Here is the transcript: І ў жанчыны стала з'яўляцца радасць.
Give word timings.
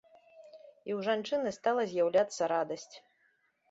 І 0.87 0.91
ў 0.97 0.99
жанчыны 1.09 1.53
стала 1.59 1.87
з'яўляцца 1.95 2.53
радасць. 2.57 2.93